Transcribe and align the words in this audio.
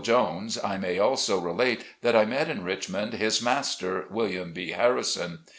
Jones, 0.03 0.57
I 0.63 0.77
may 0.77 0.97
also 0.97 1.39
relate 1.39 1.83
that 2.01 2.15
I 2.15 2.25
met 2.25 2.49
in 2.49 2.63
Richmond, 2.63 3.13
his 3.13 3.39
master, 3.39 4.05
William 4.09 4.51
B. 4.51 4.71
Harrison. 4.71 5.41